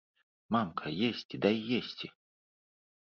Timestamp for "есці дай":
1.09-1.57